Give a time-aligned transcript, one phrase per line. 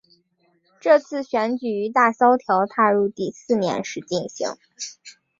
[0.79, 4.57] 这次选举于大萧条踏入第四年时进行。